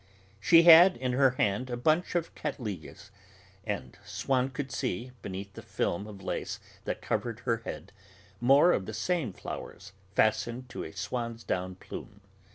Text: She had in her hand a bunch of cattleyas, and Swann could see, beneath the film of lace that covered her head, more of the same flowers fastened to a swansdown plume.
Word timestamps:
She 0.39 0.63
had 0.63 0.97
in 0.97 1.13
her 1.13 1.29
hand 1.37 1.69
a 1.69 1.77
bunch 1.77 2.15
of 2.15 2.33
cattleyas, 2.33 3.11
and 3.63 3.99
Swann 4.03 4.49
could 4.49 4.71
see, 4.71 5.11
beneath 5.21 5.53
the 5.53 5.61
film 5.61 6.07
of 6.07 6.23
lace 6.23 6.59
that 6.85 7.03
covered 7.03 7.41
her 7.41 7.57
head, 7.57 7.91
more 8.39 8.71
of 8.71 8.87
the 8.87 8.95
same 8.95 9.31
flowers 9.31 9.91
fastened 10.15 10.69
to 10.69 10.83
a 10.83 10.91
swansdown 10.91 11.75
plume. 11.75 12.21